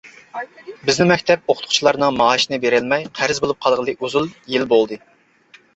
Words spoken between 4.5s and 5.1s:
يىل بولدى.